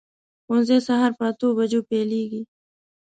ښوونځی 0.43 0.77
سهار 0.87 1.11
په 1.17 1.23
اتو 1.31 1.47
بجو 1.57 1.79
پیلېږي. 1.89 2.41